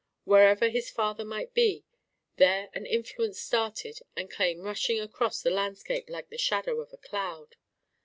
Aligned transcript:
Wherever 0.23 0.67
his 0.67 0.89
father 0.89 1.23
might 1.23 1.53
be, 1.53 1.85
there 2.37 2.71
an 2.73 2.87
influence 2.87 3.39
started 3.39 3.99
and 4.15 4.31
came 4.31 4.61
rushing 4.63 4.99
across 4.99 5.43
the 5.43 5.51
landscape 5.51 6.09
like 6.09 6.29
the 6.29 6.39
shadow 6.39 6.79
of 6.81 6.91
a 6.91 6.97
cloud. 6.97 7.55